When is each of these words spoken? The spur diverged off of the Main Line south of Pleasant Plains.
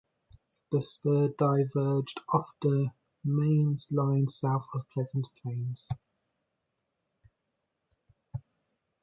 The 0.71 0.81
spur 0.81 1.27
diverged 1.27 2.21
off 2.33 2.49
of 2.49 2.55
the 2.71 2.89
Main 3.23 3.77
Line 3.91 4.27
south 4.27 4.67
of 4.73 4.89
Pleasant 4.95 5.27
Plains. 5.43 5.87